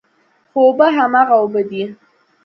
خو 0.49 0.59
اوبه 0.67 0.87
هماغه 0.97 1.33
اوبه 1.41 1.61
دي. 1.69 1.83